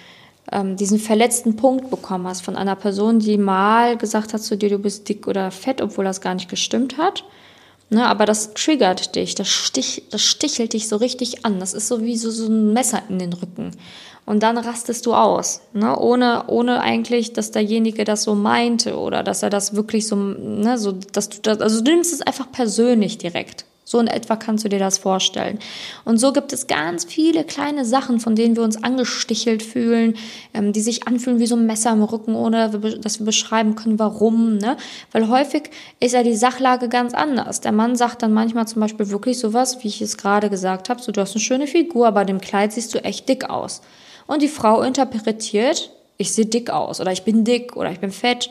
ähm, 0.52 0.76
diesen 0.76 1.00
verletzten 1.00 1.56
Punkt 1.56 1.90
bekommen 1.90 2.28
hast 2.28 2.42
von 2.42 2.56
einer 2.56 2.76
Person, 2.76 3.20
die 3.20 3.38
mal 3.38 3.98
gesagt 3.98 4.34
hat 4.34 4.42
zu 4.42 4.56
dir, 4.56 4.70
du 4.70 4.80
bist 4.80 5.10
dick 5.10 5.28
oder 5.28 5.52
fett, 5.52 5.82
obwohl 5.82 6.06
das 6.06 6.22
gar 6.22 6.34
nicht 6.36 6.50
gestimmt 6.50 6.98
hat. 6.98 7.24
Ne, 7.90 8.06
aber 8.06 8.26
das 8.26 8.54
triggert 8.54 9.16
dich, 9.16 9.34
das, 9.34 9.48
stich, 9.48 10.04
das 10.12 10.22
stichelt 10.22 10.74
dich 10.74 10.90
so 10.90 10.98
richtig 10.98 11.46
an. 11.46 11.62
Das 11.62 11.74
ist 11.74 11.88
so 11.88 12.04
wie 12.04 12.18
so, 12.18 12.30
so 12.32 12.48
ein 12.48 12.74
Messer 12.74 13.02
in 13.08 13.18
den 13.18 13.32
Rücken. 13.32 13.72
Und 14.26 14.44
dann 14.44 14.58
rastest 14.58 15.06
du 15.06 15.14
aus, 15.14 15.62
ne? 15.72 15.98
ohne, 15.98 16.48
ohne 16.48 16.82
eigentlich, 16.82 17.32
dass 17.32 17.52
derjenige 17.52 18.04
das 18.04 18.24
so 18.24 18.36
meinte 18.36 18.98
oder 18.98 19.24
dass 19.24 19.42
er 19.42 19.50
das 19.50 19.74
wirklich 19.74 20.06
so, 20.06 20.18
ne, 20.18 20.78
so, 20.78 20.92
dass 20.92 21.30
du 21.30 21.38
das, 21.42 21.62
also 21.62 21.82
du 21.82 21.92
nimmst 21.92 22.12
es 22.12 22.22
einfach 22.22 22.52
persönlich 22.52 23.18
direkt. 23.18 23.64
So 23.90 24.02
in 24.02 24.08
etwa 24.08 24.36
kannst 24.36 24.66
du 24.66 24.70
dir 24.70 24.80
das 24.80 24.98
vorstellen. 24.98 25.60
Und 26.04 26.18
so 26.18 26.34
gibt 26.34 26.52
es 26.52 26.68
ganz 26.68 27.06
viele 27.06 27.46
kleine 27.46 27.86
Sachen, 27.86 28.20
von 28.20 28.36
denen 28.36 28.58
wir 28.58 28.64
uns 28.64 28.84
angestichelt 28.84 29.64
fühlen, 29.64 30.18
ähm, 30.54 30.74
die 30.74 30.82
sich 30.82 31.08
anfühlen 31.08 31.40
wie 31.40 31.48
so 31.48 31.56
ein 31.56 31.66
Messer 31.66 31.94
im 31.94 32.04
Rücken, 32.04 32.36
ohne 32.36 32.70
dass 33.00 33.20
wir 33.20 33.26
beschreiben 33.26 33.76
können, 33.76 33.98
warum. 33.98 34.58
Ne? 34.58 34.76
Weil 35.14 35.30
häufig 35.30 35.70
ist 36.02 36.12
ja 36.12 36.22
die 36.22 36.36
Sachlage 36.36 36.90
ganz 36.90 37.14
anders. 37.14 37.62
Der 37.62 37.72
Mann 37.72 37.96
sagt 37.96 38.24
dann 38.24 38.34
manchmal 38.34 38.68
zum 38.68 38.82
Beispiel 38.82 39.10
wirklich 39.10 39.40
sowas, 39.40 39.82
wie 39.82 39.88
ich 39.88 40.02
es 40.02 40.18
gerade 40.18 40.50
gesagt 40.50 40.90
habe, 40.90 41.02
so 41.02 41.14
du 41.14 41.22
hast 41.22 41.34
eine 41.34 41.42
schöne 41.42 41.66
Figur, 41.66 42.08
aber 42.08 42.26
dem 42.26 42.42
Kleid 42.42 42.74
siehst 42.74 42.94
du 42.94 43.02
echt 43.06 43.30
dick 43.30 43.50
aus. 43.50 43.80
Und 44.26 44.42
die 44.42 44.50
Frau 44.50 44.82
interpretiert, 44.82 45.92
ich 46.18 46.34
sehe 46.34 46.46
dick 46.46 46.72
aus 46.72 47.00
oder 47.00 47.14
ich 47.14 47.24
bin 47.24 47.46
dick 47.46 47.78
oder 47.78 47.90
ich 47.90 48.02
bin 48.02 48.12
fett. 48.12 48.50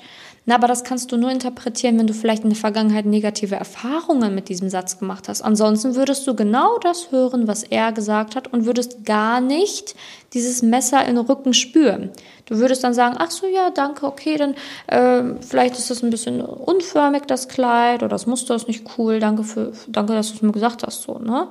Na, 0.48 0.54
aber 0.54 0.68
das 0.68 0.84
kannst 0.84 1.10
du 1.10 1.16
nur 1.16 1.32
interpretieren, 1.32 1.98
wenn 1.98 2.06
du 2.06 2.14
vielleicht 2.14 2.44
in 2.44 2.50
der 2.50 2.58
Vergangenheit 2.58 3.04
negative 3.04 3.56
Erfahrungen 3.56 4.32
mit 4.32 4.48
diesem 4.48 4.70
Satz 4.70 5.00
gemacht 5.00 5.28
hast. 5.28 5.42
Ansonsten 5.42 5.96
würdest 5.96 6.24
du 6.28 6.36
genau 6.36 6.78
das 6.78 7.10
hören, 7.10 7.48
was 7.48 7.64
er 7.64 7.90
gesagt 7.90 8.36
hat 8.36 8.52
und 8.52 8.64
würdest 8.64 9.04
gar 9.04 9.40
nicht 9.40 9.96
dieses 10.34 10.62
Messer 10.62 11.00
in 11.04 11.16
den 11.16 11.26
Rücken 11.26 11.52
spüren. 11.52 12.10
Du 12.44 12.58
würdest 12.58 12.84
dann 12.84 12.94
sagen, 12.94 13.16
ach 13.18 13.32
so, 13.32 13.48
ja, 13.48 13.70
danke, 13.70 14.06
okay, 14.06 14.36
dann 14.36 14.54
äh, 14.86 15.34
vielleicht 15.42 15.76
ist 15.78 15.90
das 15.90 16.04
ein 16.04 16.10
bisschen 16.10 16.40
unförmig, 16.40 17.24
das 17.26 17.48
Kleid, 17.48 18.04
oder 18.04 18.10
das 18.10 18.26
Muster 18.26 18.54
ist 18.54 18.68
nicht 18.68 18.84
cool, 18.96 19.18
danke, 19.18 19.42
für, 19.42 19.72
danke 19.88 20.12
dass 20.12 20.28
du 20.28 20.36
es 20.36 20.42
mir 20.42 20.52
gesagt 20.52 20.86
hast, 20.86 21.02
so, 21.02 21.18
ne? 21.18 21.48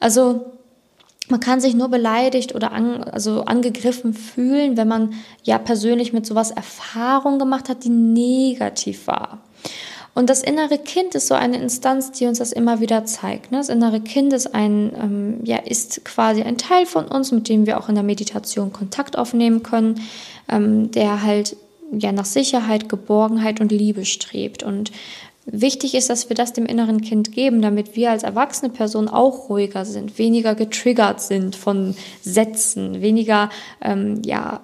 Also, 0.00 0.46
man 1.28 1.40
kann 1.40 1.60
sich 1.60 1.74
nur 1.74 1.88
beleidigt 1.88 2.54
oder 2.54 2.72
an, 2.72 3.02
also 3.04 3.44
angegriffen 3.44 4.12
fühlen, 4.12 4.76
wenn 4.76 4.88
man 4.88 5.14
ja 5.42 5.58
persönlich 5.58 6.12
mit 6.12 6.26
sowas 6.26 6.50
Erfahrung 6.50 7.38
gemacht 7.38 7.68
hat, 7.68 7.84
die 7.84 7.90
negativ 7.90 9.06
war. 9.06 9.38
Und 10.14 10.30
das 10.30 10.42
innere 10.42 10.78
Kind 10.78 11.16
ist 11.16 11.26
so 11.26 11.34
eine 11.34 11.60
Instanz, 11.60 12.12
die 12.12 12.26
uns 12.26 12.38
das 12.38 12.52
immer 12.52 12.80
wieder 12.80 13.04
zeigt. 13.04 13.50
Ne? 13.50 13.58
Das 13.58 13.68
innere 13.68 14.00
Kind 14.00 14.32
ist 14.32 14.54
ein, 14.54 14.92
ähm, 15.00 15.40
ja, 15.42 15.56
ist 15.56 16.04
quasi 16.04 16.42
ein 16.42 16.56
Teil 16.56 16.86
von 16.86 17.06
uns, 17.06 17.32
mit 17.32 17.48
dem 17.48 17.66
wir 17.66 17.78
auch 17.80 17.88
in 17.88 17.96
der 17.96 18.04
Meditation 18.04 18.72
Kontakt 18.72 19.18
aufnehmen 19.18 19.64
können, 19.64 20.00
ähm, 20.48 20.92
der 20.92 21.22
halt 21.22 21.56
ja 21.90 22.12
nach 22.12 22.26
Sicherheit, 22.26 22.88
Geborgenheit 22.88 23.60
und 23.60 23.72
Liebe 23.72 24.04
strebt. 24.04 24.62
Und 24.62 24.92
Wichtig 25.46 25.94
ist, 25.94 26.08
dass 26.08 26.30
wir 26.30 26.36
das 26.36 26.54
dem 26.54 26.64
inneren 26.64 27.02
Kind 27.02 27.32
geben, 27.32 27.60
damit 27.60 27.96
wir 27.96 28.10
als 28.10 28.22
erwachsene 28.22 28.70
Person 28.70 29.08
auch 29.08 29.50
ruhiger 29.50 29.84
sind, 29.84 30.18
weniger 30.18 30.54
getriggert 30.54 31.20
sind 31.20 31.54
von 31.54 31.94
Sätzen, 32.22 33.02
weniger, 33.02 33.50
ähm, 33.82 34.22
ja, 34.24 34.60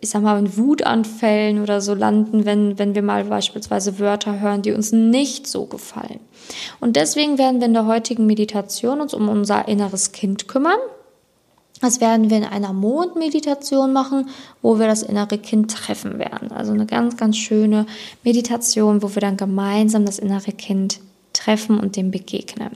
ich 0.00 0.10
sag 0.10 0.22
mal, 0.22 0.38
in 0.38 0.56
Wutanfällen 0.56 1.62
oder 1.62 1.80
so 1.80 1.94
landen, 1.94 2.44
wenn, 2.44 2.78
wenn 2.78 2.94
wir 2.94 3.02
mal 3.02 3.24
beispielsweise 3.24 3.98
Wörter 4.00 4.40
hören, 4.40 4.62
die 4.62 4.72
uns 4.72 4.92
nicht 4.92 5.46
so 5.46 5.66
gefallen. 5.66 6.20
Und 6.80 6.96
deswegen 6.96 7.38
werden 7.38 7.60
wir 7.60 7.68
in 7.68 7.74
der 7.74 7.86
heutigen 7.86 8.26
Meditation 8.26 9.00
uns 9.00 9.14
um 9.14 9.28
unser 9.28 9.68
inneres 9.68 10.12
Kind 10.12 10.48
kümmern. 10.48 10.78
Das 11.80 12.00
werden 12.00 12.30
wir 12.30 12.38
in 12.38 12.44
einer 12.44 12.72
Mondmeditation 12.72 13.92
machen, 13.92 14.28
wo 14.62 14.78
wir 14.78 14.86
das 14.86 15.02
innere 15.02 15.38
Kind 15.38 15.70
treffen 15.70 16.18
werden. 16.18 16.50
Also 16.50 16.72
eine 16.72 16.86
ganz, 16.86 17.16
ganz 17.16 17.36
schöne 17.36 17.86
Meditation, 18.24 19.02
wo 19.02 19.14
wir 19.14 19.20
dann 19.20 19.36
gemeinsam 19.36 20.04
das 20.04 20.18
innere 20.18 20.52
Kind 20.52 21.00
treffen 21.32 21.78
und 21.78 21.96
dem 21.96 22.10
begegnen. 22.10 22.70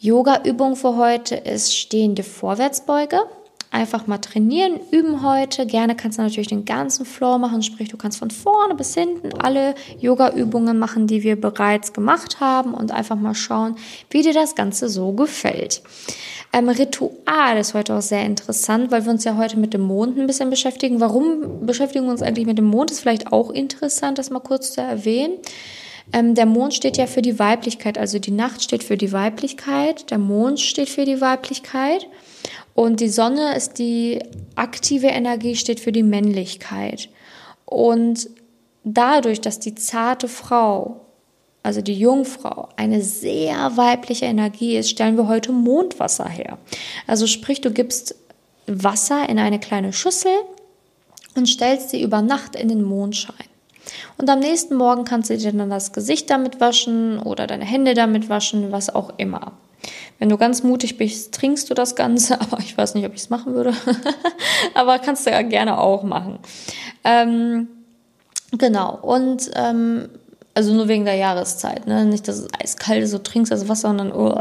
Yoga-Übung 0.00 0.76
für 0.76 0.96
heute 0.96 1.36
ist 1.36 1.76
stehende 1.76 2.22
Vorwärtsbeuge. 2.22 3.18
Einfach 3.72 4.06
mal 4.06 4.18
trainieren, 4.18 4.78
üben 4.90 5.22
heute. 5.22 5.66
Gerne 5.66 5.96
kannst 5.96 6.18
du 6.18 6.22
natürlich 6.22 6.48
den 6.48 6.64
ganzen 6.64 7.04
Floor 7.04 7.38
machen, 7.38 7.62
sprich 7.62 7.88
du 7.88 7.96
kannst 7.96 8.18
von 8.18 8.30
vorne 8.30 8.74
bis 8.74 8.94
hinten 8.94 9.34
alle 9.40 9.74
Yoga-Übungen 9.98 10.78
machen, 10.78 11.06
die 11.06 11.22
wir 11.22 11.38
bereits 11.38 11.92
gemacht 11.92 12.40
haben 12.40 12.72
und 12.72 12.92
einfach 12.92 13.16
mal 13.16 13.34
schauen, 13.34 13.76
wie 14.10 14.22
dir 14.22 14.32
das 14.32 14.54
Ganze 14.54 14.88
so 14.88 15.12
gefällt. 15.12 15.82
Ähm, 16.56 16.70
Ritual 16.70 17.58
ist 17.58 17.74
heute 17.74 17.94
auch 17.94 18.00
sehr 18.00 18.24
interessant, 18.24 18.90
weil 18.90 19.04
wir 19.04 19.12
uns 19.12 19.24
ja 19.24 19.36
heute 19.36 19.58
mit 19.58 19.74
dem 19.74 19.82
Mond 19.82 20.16
ein 20.16 20.26
bisschen 20.26 20.48
beschäftigen. 20.48 21.00
Warum 21.00 21.66
beschäftigen 21.66 22.06
wir 22.06 22.12
uns 22.12 22.22
eigentlich 22.22 22.46
mit 22.46 22.56
dem 22.56 22.64
Mond? 22.64 22.90
Ist 22.90 23.00
vielleicht 23.00 23.30
auch 23.30 23.50
interessant, 23.50 24.16
das 24.16 24.30
mal 24.30 24.40
kurz 24.40 24.72
zu 24.72 24.80
erwähnen. 24.80 25.34
Ähm, 26.14 26.34
der 26.34 26.46
Mond 26.46 26.72
steht 26.72 26.96
ja 26.96 27.06
für 27.06 27.20
die 27.20 27.38
Weiblichkeit, 27.38 27.98
also 27.98 28.18
die 28.18 28.30
Nacht 28.30 28.62
steht 28.62 28.84
für 28.84 28.96
die 28.96 29.12
Weiblichkeit, 29.12 30.10
der 30.10 30.16
Mond 30.16 30.58
steht 30.58 30.88
für 30.88 31.04
die 31.04 31.20
Weiblichkeit 31.20 32.06
und 32.74 33.00
die 33.00 33.10
Sonne 33.10 33.54
ist 33.54 33.78
die 33.78 34.20
aktive 34.54 35.08
Energie, 35.08 35.56
steht 35.56 35.80
für 35.80 35.92
die 35.92 36.04
Männlichkeit. 36.04 37.10
Und 37.66 38.30
dadurch, 38.82 39.42
dass 39.42 39.58
die 39.58 39.74
zarte 39.74 40.26
Frau 40.28 41.05
also 41.66 41.80
die 41.80 41.98
Jungfrau, 41.98 42.68
eine 42.76 43.02
sehr 43.02 43.76
weibliche 43.76 44.26
Energie 44.26 44.76
ist, 44.76 44.88
stellen 44.88 45.16
wir 45.16 45.26
heute 45.26 45.50
Mondwasser 45.50 46.28
her. 46.28 46.58
Also 47.08 47.26
sprich, 47.26 47.60
du 47.60 47.72
gibst 47.72 48.14
Wasser 48.68 49.28
in 49.28 49.40
eine 49.40 49.58
kleine 49.58 49.92
Schüssel 49.92 50.30
und 51.34 51.48
stellst 51.48 51.90
sie 51.90 52.00
über 52.00 52.22
Nacht 52.22 52.54
in 52.54 52.68
den 52.68 52.84
Mondschein. 52.84 53.34
Und 54.16 54.30
am 54.30 54.38
nächsten 54.38 54.76
Morgen 54.76 55.04
kannst 55.04 55.28
du 55.28 55.36
dir 55.36 55.52
dann 55.52 55.68
das 55.68 55.92
Gesicht 55.92 56.30
damit 56.30 56.60
waschen 56.60 57.18
oder 57.18 57.48
deine 57.48 57.64
Hände 57.64 57.94
damit 57.94 58.28
waschen, 58.28 58.70
was 58.70 58.94
auch 58.94 59.14
immer. 59.16 59.50
Wenn 60.20 60.28
du 60.28 60.36
ganz 60.36 60.62
mutig 60.62 60.96
bist, 60.96 61.34
trinkst 61.34 61.68
du 61.68 61.74
das 61.74 61.96
Ganze, 61.96 62.40
aber 62.40 62.60
ich 62.60 62.78
weiß 62.78 62.94
nicht, 62.94 63.06
ob 63.06 63.14
ich 63.14 63.22
es 63.22 63.30
machen 63.30 63.54
würde. 63.54 63.74
aber 64.74 65.00
kannst 65.00 65.26
du 65.26 65.30
ja 65.30 65.42
gerne 65.42 65.80
auch 65.80 66.04
machen. 66.04 66.38
Ähm, 67.02 67.66
genau. 68.52 69.00
Und 69.02 69.50
ähm, 69.56 70.10
also 70.56 70.72
nur 70.72 70.88
wegen 70.88 71.04
der 71.04 71.16
Jahreszeit, 71.16 71.86
ne? 71.86 72.06
Nicht, 72.06 72.26
dass 72.28 72.38
es 72.38 72.48
eiskalt 72.58 73.02
ist, 73.02 73.10
so 73.10 73.18
trinkst 73.18 73.52
das 73.52 73.68
Wasser 73.68 73.90
und 73.90 73.98
dann 73.98 74.10
oh, 74.10 74.34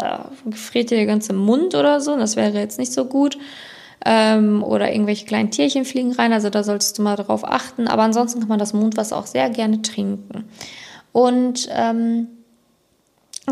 gefriert 0.45 0.89
dir 0.89 0.95
der 0.95 1.05
ganze 1.05 1.33
Mund 1.33 1.75
oder 1.75 1.99
so. 1.99 2.15
Das 2.15 2.37
wäre 2.37 2.57
jetzt 2.57 2.79
nicht 2.79 2.93
so 2.93 3.03
gut. 3.03 3.37
Ähm, 4.05 4.63
oder 4.63 4.93
irgendwelche 4.93 5.25
kleinen 5.25 5.51
Tierchen 5.51 5.83
fliegen 5.83 6.13
rein, 6.13 6.31
also 6.31 6.49
da 6.49 6.63
solltest 6.63 6.97
du 6.97 7.01
mal 7.01 7.17
drauf 7.17 7.43
achten. 7.43 7.89
Aber 7.89 8.03
ansonsten 8.03 8.39
kann 8.39 8.47
man 8.47 8.59
das 8.59 8.71
Mondwasser 8.71 9.17
auch 9.17 9.25
sehr 9.25 9.49
gerne 9.49 9.81
trinken. 9.81 10.45
Und 11.11 11.67
ähm, 11.71 12.27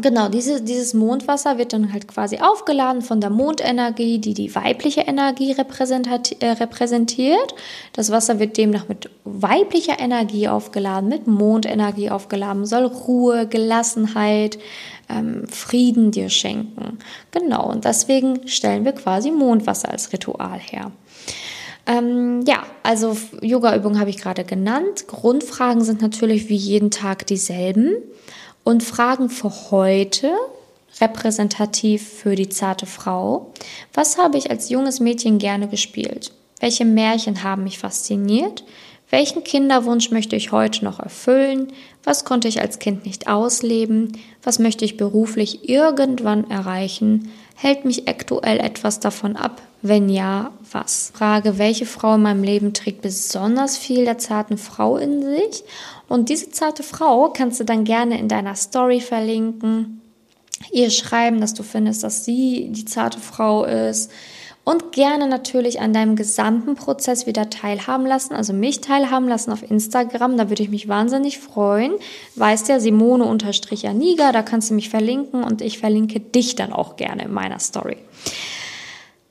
Genau, 0.01 0.27
diese, 0.27 0.59
dieses 0.61 0.95
Mondwasser 0.95 1.59
wird 1.59 1.71
dann 1.71 1.93
halt 1.93 2.07
quasi 2.07 2.39
aufgeladen 2.39 3.03
von 3.03 3.21
der 3.21 3.29
Mondenergie, 3.29 4.17
die 4.17 4.33
die 4.33 4.53
weibliche 4.55 5.01
Energie 5.01 5.51
äh, 5.51 6.45
repräsentiert. 6.47 7.53
Das 7.93 8.09
Wasser 8.09 8.39
wird 8.39 8.57
demnach 8.57 8.87
mit 8.87 9.11
weiblicher 9.23 9.99
Energie 9.99 10.47
aufgeladen, 10.47 11.09
mit 11.09 11.27
Mondenergie 11.27 12.09
aufgeladen, 12.09 12.65
soll 12.65 12.85
Ruhe, 12.85 13.47
Gelassenheit, 13.47 14.57
ähm, 15.09 15.47
Frieden 15.47 16.09
dir 16.09 16.29
schenken. 16.29 16.97
Genau, 17.29 17.69
und 17.69 17.85
deswegen 17.85 18.47
stellen 18.47 18.85
wir 18.85 18.93
quasi 18.93 19.29
Mondwasser 19.29 19.89
als 19.89 20.11
Ritual 20.11 20.57
her. 20.57 20.91
Ähm, 21.85 22.43
ja, 22.47 22.63
also 22.81 23.15
Yoga-Übungen 23.41 23.99
habe 23.99 24.09
ich 24.09 24.17
gerade 24.17 24.43
genannt. 24.43 25.05
Grundfragen 25.07 25.83
sind 25.83 26.01
natürlich 26.01 26.49
wie 26.49 26.55
jeden 26.55 26.89
Tag 26.89 27.27
dieselben 27.27 27.97
und 28.63 28.83
Fragen 28.83 29.29
für 29.29 29.71
heute, 29.71 30.31
repräsentativ 31.01 32.07
für 32.07 32.35
die 32.35 32.49
zarte 32.49 32.85
Frau. 32.85 33.51
Was 33.93 34.17
habe 34.17 34.37
ich 34.37 34.49
als 34.49 34.69
junges 34.69 34.99
Mädchen 34.99 35.37
gerne 35.37 35.67
gespielt? 35.67 36.31
Welche 36.59 36.85
Märchen 36.85 37.43
haben 37.43 37.63
mich 37.63 37.79
fasziniert? 37.79 38.63
Welchen 39.09 39.43
Kinderwunsch 39.43 40.11
möchte 40.11 40.35
ich 40.35 40.51
heute 40.51 40.83
noch 40.83 40.99
erfüllen? 40.99 41.71
Was 42.03 42.25
konnte 42.25 42.47
ich 42.47 42.61
als 42.61 42.79
Kind 42.79 43.05
nicht 43.05 43.27
ausleben? 43.27 44.17
Was 44.41 44.59
möchte 44.59 44.85
ich 44.85 44.97
beruflich 44.97 45.69
irgendwann 45.69 46.49
erreichen? 46.49 47.31
Hält 47.63 47.85
mich 47.85 48.09
aktuell 48.09 48.59
etwas 48.59 48.99
davon 48.99 49.37
ab? 49.37 49.61
Wenn 49.81 50.09
ja, 50.09 50.51
was? 50.73 51.13
Frage, 51.15 51.57
welche 51.57 51.85
Frau 51.85 52.15
in 52.15 52.21
meinem 52.21 52.43
Leben 52.43 52.73
trägt 52.73 53.01
besonders 53.01 53.77
viel 53.77 54.03
der 54.03 54.17
zarten 54.17 54.57
Frau 54.57 54.97
in 54.97 55.21
sich? 55.21 55.63
Und 56.09 56.27
diese 56.27 56.49
zarte 56.49 56.83
Frau 56.83 57.29
kannst 57.29 57.61
du 57.61 57.63
dann 57.63 57.85
gerne 57.85 58.19
in 58.19 58.27
deiner 58.27 58.55
Story 58.55 58.99
verlinken, 58.99 60.01
ihr 60.73 60.89
schreiben, 60.89 61.39
dass 61.39 61.53
du 61.53 61.63
findest, 61.63 62.03
dass 62.03 62.25
sie 62.25 62.67
die 62.69 62.83
zarte 62.83 63.19
Frau 63.19 63.63
ist 63.63 64.11
und 64.65 64.93
gerne 64.93 65.27
natürlich 65.27 65.81
an 65.81 65.91
deinem 65.93 66.15
gesamten 66.15 66.75
Prozess 66.75 67.27
wieder 67.27 67.49
teilhaben 67.49 68.05
lassen, 68.05 68.33
also 68.33 68.53
mich 68.53 68.79
teilhaben 68.81 69.27
lassen 69.27 69.51
auf 69.51 69.69
Instagram, 69.69 70.37
da 70.37 70.49
würde 70.49 70.63
ich 70.63 70.69
mich 70.69 70.87
wahnsinnig 70.87 71.39
freuen. 71.39 71.93
Weißt 72.35 72.69
ja, 72.69 72.79
Simone-Aniga, 72.79 74.31
da 74.31 74.41
kannst 74.41 74.69
du 74.69 74.73
mich 74.73 74.89
verlinken 74.89 75.43
und 75.43 75.61
ich 75.61 75.79
verlinke 75.79 76.19
dich 76.19 76.55
dann 76.55 76.71
auch 76.71 76.95
gerne 76.95 77.25
in 77.25 77.33
meiner 77.33 77.59
Story. 77.59 77.97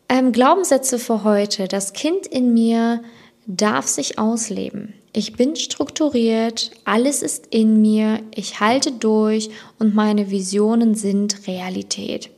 Ähm, 0.09 0.33
Glaubenssätze 0.33 0.99
für 0.99 1.25
heute. 1.25 1.67
Das 1.67 1.95
Kind 1.95 2.27
in 2.27 2.53
mir 2.53 3.03
darf 3.47 3.87
sich 3.89 4.19
ausleben. 4.19 4.95
ich 5.15 5.35
bin 5.35 5.57
strukturiert, 5.57 6.71
alles 6.85 7.23
ist 7.23 7.49
in 7.51 7.83
mir, 7.83 8.21
ich 8.35 8.61
halte 8.61 8.93
durch 8.93 9.51
und 9.79 9.95
meine 9.95 10.31
Visionen 10.31 10.95
sind 10.95 11.47
Realität. 11.47 12.31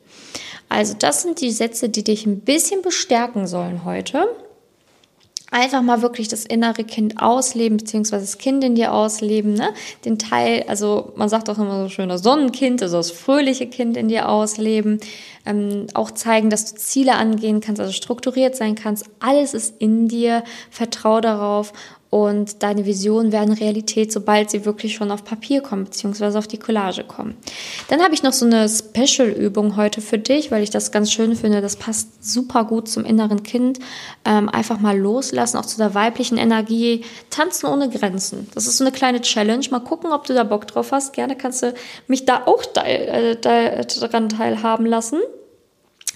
Also 0.75 0.95
das 0.99 1.23
sind 1.23 1.41
die 1.41 1.53
Sätze, 1.53 1.89
die 1.89 2.03
dich 2.03 2.27
ein 2.27 2.41
bisschen 2.41 2.83
bestärken 2.83 3.47
sollen 3.47 3.85
heute 3.85 4.29
einfach 5.55 5.83
mal 5.83 6.03
wirklich 6.03 6.27
das 6.27 6.45
innere 6.45 6.83
Kind 6.83 7.23
ausleben, 7.23 7.77
beziehungsweise 7.77 8.25
das 8.25 8.39
Kind 8.39 8.65
in 8.65 8.75
dir 8.75 8.93
ausleben, 8.93 9.55
ne? 9.55 9.73
Den 10.05 10.19
Teil, 10.19 10.65
also 10.67 11.13
man 11.15 11.29
sagt 11.29 11.49
auch 11.49 11.59
immer 11.59 11.85
so 11.85 11.89
schön, 11.89 12.09
das 12.09 12.25
Sonnenkind, 12.25 12.83
also 12.83 12.97
das 12.97 13.13
fröhliche 13.13 13.69
Kind 13.69 13.97
in 13.97 14.09
dir 14.09 14.29
ausleben. 14.29 14.99
Ähm, 15.47 15.87
auch 15.95 16.11
zeigen, 16.11 16.51
dass 16.51 16.73
du 16.73 16.81
Ziele 16.81 17.15
angehen 17.15 17.61
kannst, 17.61 17.81
also 17.81 17.93
strukturiert 17.93 18.57
sein 18.57 18.75
kannst. 18.75 19.07
Alles 19.21 19.55
ist 19.55 19.81
in 19.81 20.09
dir. 20.09 20.43
Vertrau 20.71 21.21
darauf 21.21 21.73
und 22.15 22.63
deine 22.63 22.87
Visionen 22.87 23.33
werden 23.33 23.53
Realität, 23.53 24.13
sobald 24.13 24.49
sie 24.49 24.65
wirklich 24.65 24.95
schon 24.95 25.11
auf 25.11 25.25
Papier 25.25 25.63
kommen, 25.63 25.83
beziehungsweise 25.83 26.39
auf 26.39 26.47
die 26.47 26.59
Collage 26.59 27.03
kommen. 27.03 27.37
Dann 27.89 28.05
habe 28.05 28.15
ich 28.15 28.23
noch 28.23 28.33
so 28.33 28.47
eine 28.47 28.69
Special-Übung 28.69 29.75
heute 29.75 30.01
für 30.01 30.17
dich, 30.17 30.53
weil 30.53 30.63
ich 30.63 30.71
das 30.71 30.93
ganz 30.93 31.11
schön 31.11 31.35
finde. 31.35 31.61
Das 31.61 31.75
passt 31.75 32.25
super 32.25 32.67
gut 32.67 32.89
zum 32.89 33.05
inneren 33.05 33.43
Kind. 33.43 33.81
Ähm, 34.25 34.49
einfach 34.49 34.79
mal 34.79 34.97
loslassen, 34.97 35.57
auch 35.57 35.67
zu 35.67 35.77
der 35.77 35.97
weiblichen 35.97 36.39
Energie. 36.39 37.05
Tanzen 37.31 37.67
ohne 37.67 37.91
Grenzen. 37.91 38.47
Das 38.55 38.69
ist 38.69 38.77
so 38.77 38.85
eine 38.85 38.93
kleine 38.93 39.21
Challenge. 39.21 39.67
Mal 39.73 39.81
gucken, 39.81 40.13
ob 40.13 40.25
du 40.25 40.35
da 40.35 40.45
Bock 40.45 40.69
drauf 40.69 40.93
hast. 40.93 41.15
Gerne 41.15 41.35
kannst 41.35 41.65
du 41.65 41.75
mich 42.07 42.27
da 42.27 42.45
auch 42.47 42.63
äh, 42.77 43.35
daran 43.35 44.29
teilhaben 44.29 44.87
lassen 44.87 45.19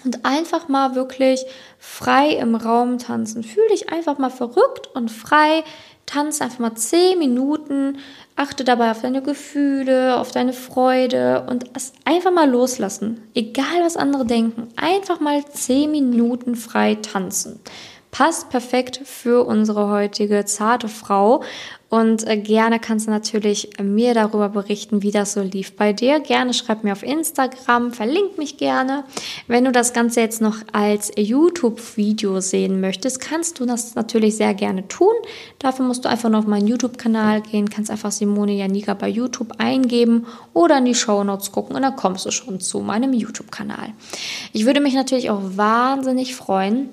und 0.05 0.25
einfach 0.25 0.69
mal 0.69 0.95
wirklich 0.95 1.45
frei 1.79 2.31
im 2.31 2.55
Raum 2.55 2.99
tanzen. 2.99 3.43
Fühl 3.43 3.69
dich 3.69 3.91
einfach 3.91 4.19
mal 4.19 4.31
verrückt 4.31 4.89
und 4.95 5.11
frei. 5.11 5.65
Tanz 6.09 6.41
einfach 6.41 6.59
mal 6.59 6.75
zehn 6.75 7.19
Minuten. 7.19 7.99
Achte 8.35 8.65
dabei 8.65 8.91
auf 8.91 9.03
deine 9.03 9.23
Gefühle, 9.23 10.17
auf 10.17 10.31
deine 10.31 10.53
Freude 10.53 11.45
und 11.49 11.65
einfach 12.05 12.33
mal 12.33 12.49
loslassen. 12.49 13.21
Egal 13.35 13.83
was 13.83 13.97
andere 13.97 14.25
denken. 14.25 14.69
Einfach 14.77 15.21
mal 15.21 15.45
zehn 15.47 15.91
Minuten 15.91 16.57
frei 16.57 16.97
tanzen 16.97 17.61
passt 18.11 18.49
perfekt 18.51 19.01
für 19.05 19.47
unsere 19.47 19.89
heutige 19.89 20.45
zarte 20.45 20.89
Frau. 20.89 21.43
Und 21.91 22.27
äh, 22.27 22.37
gerne 22.37 22.79
kannst 22.79 23.07
du 23.07 23.11
natürlich 23.11 23.71
mir 23.83 24.13
darüber 24.13 24.51
berichten, 24.51 25.03
wie 25.03 25.11
das 25.11 25.33
so 25.33 25.41
lief 25.41 25.75
bei 25.75 25.95
dir. 25.95 26.21
Gerne 26.21 26.53
schreib 26.53 26.85
mir 26.85 26.93
auf 26.93 27.03
Instagram, 27.03 27.93
verlink 27.93 28.37
mich 28.37 28.59
gerne. 28.59 29.05
Wenn 29.47 29.65
du 29.65 29.73
das 29.73 29.95
Ganze 29.95 30.21
jetzt 30.21 30.43
noch 30.43 30.57
als 30.73 31.11
YouTube-Video 31.17 32.41
sehen 32.41 32.83
möchtest, 32.83 33.21
kannst 33.21 33.59
du 33.59 33.65
das 33.65 33.95
natürlich 33.95 34.37
sehr 34.37 34.53
gerne 34.53 34.87
tun. 34.87 35.15
Dafür 35.59 35.87
musst 35.87 36.05
du 36.05 36.11
einfach 36.11 36.29
noch 36.29 36.41
auf 36.41 36.47
meinen 36.47 36.67
YouTube-Kanal 36.67 37.41
gehen, 37.41 37.71
kannst 37.71 37.91
einfach 37.91 38.13
Simone 38.13 38.53
Janika 38.53 38.93
bei 38.93 39.09
YouTube 39.09 39.55
eingeben 39.57 40.27
oder 40.53 40.79
in 40.79 40.85
die 40.85 40.95
Show 40.95 41.25
Notes 41.25 41.53
gucken 41.53 41.75
und 41.75 41.83
dann 41.83 41.97
kommst 41.97 42.27
du 42.27 42.31
schon 42.31 42.61
zu 42.61 42.81
meinem 42.81 43.15
YouTube-Kanal. 43.15 43.95
Ich 44.53 44.67
würde 44.67 44.81
mich 44.81 44.93
natürlich 44.93 45.31
auch 45.31 45.41
wahnsinnig 45.43 46.35
freuen, 46.37 46.91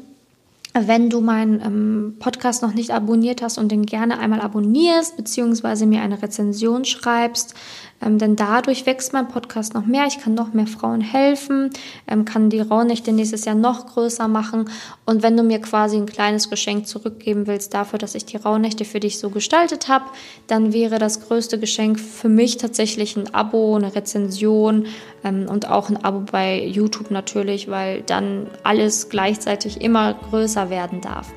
wenn 0.78 1.10
du 1.10 1.22
meinen 1.22 1.62
ähm, 1.62 2.16
Podcast 2.20 2.62
noch 2.62 2.74
nicht 2.74 2.92
abonniert 2.92 3.42
hast 3.42 3.58
und 3.58 3.72
den 3.72 3.86
gerne 3.86 4.20
einmal 4.20 4.42
abonnierst, 4.42 5.16
beziehungsweise 5.16 5.86
mir 5.86 6.02
eine 6.02 6.22
Rezension 6.22 6.84
schreibst, 6.84 7.56
ähm, 8.02 8.20
denn 8.20 8.36
dadurch 8.36 8.86
wächst 8.86 9.14
mein 9.14 9.28
Podcast 9.28 9.74
noch 9.74 9.86
mehr. 9.86 10.06
Ich 10.08 10.20
kann 10.20 10.34
noch 10.34 10.54
mehr 10.54 10.68
Frauen 10.68 11.02
helfen, 11.02 11.70
ähm, 12.08 12.26
kann 12.26 12.50
die 12.50 12.60
Rauhnächte 12.60 13.12
nächstes 13.12 13.46
Jahr 13.46 13.56
noch 13.56 13.88
größer 13.88 14.28
machen. 14.28 14.70
Und 15.06 15.24
wenn 15.24 15.38
du 15.38 15.44
mir 15.44 15.60
quasi 15.60 15.98
ein 15.98 16.06
kleines 16.06 16.50
Geschenk 16.50 16.88
zurückgeben 16.88 17.48
willst 17.48 17.74
dafür, 17.74 17.98
dass 17.98 18.16
ich 18.16 18.26
die 18.26 18.38
Rauhnächte 18.38 18.86
für 18.86 19.00
dich 19.00 19.20
so 19.20 19.30
gestaltet 19.30 19.88
habe, 19.88 20.06
dann 20.48 20.74
wäre 20.74 21.00
das 21.00 21.28
größte 21.28 21.60
Geschenk 21.60 22.00
für 22.00 22.30
mich 22.30 22.58
tatsächlich 22.58 23.16
ein 23.16 23.34
Abo, 23.34 23.76
eine 23.76 23.96
Rezension 23.96 24.88
ähm, 25.24 25.48
und 25.50 25.70
auch 25.70 25.90
ein 25.90 26.04
Abo 26.04 26.20
bei 26.20 26.64
YouTube 26.64 27.12
natürlich, 27.12 27.70
weil 27.70 28.02
dann 28.02 28.48
alles 28.64 29.10
gleichzeitig 29.10 29.82
immer 29.82 30.14
größer 30.14 30.70
werden 30.70 31.02
darf. 31.02 31.32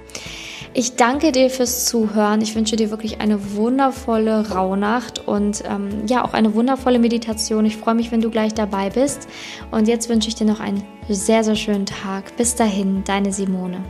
Ich 0.74 0.96
danke 0.96 1.32
dir 1.32 1.50
fürs 1.50 1.86
Zuhören. 1.86 2.40
Ich 2.40 2.54
wünsche 2.54 2.76
dir 2.76 2.90
wirklich 2.90 3.20
eine 3.20 3.54
wundervolle 3.54 4.50
Rauhnacht 4.50 5.26
und 5.26 5.64
ähm, 5.68 6.06
ja, 6.06 6.24
auch 6.24 6.34
eine 6.34 6.54
wundervolle 6.54 6.98
Meditation. 6.98 7.64
Ich 7.64 7.76
freue 7.76 7.94
mich, 7.94 8.12
wenn 8.12 8.20
du 8.20 8.30
gleich 8.30 8.54
dabei 8.54 8.90
bist. 8.90 9.28
Und 9.70 9.88
jetzt 9.88 10.08
wünsche 10.08 10.28
ich 10.28 10.34
dir 10.34 10.46
noch 10.46 10.60
einen 10.60 10.82
sehr, 11.08 11.42
sehr 11.42 11.56
schönen 11.56 11.86
Tag. 11.86 12.36
Bis 12.36 12.54
dahin, 12.54 13.02
deine 13.04 13.32
Simone. 13.32 13.82